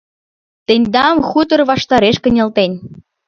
[0.67, 2.71] Тендам хутор ваштареш кынелтен.